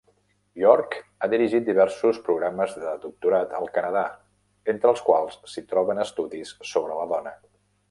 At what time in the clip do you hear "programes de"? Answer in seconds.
2.29-2.95